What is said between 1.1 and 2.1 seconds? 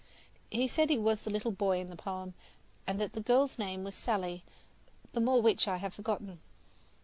the little boy in the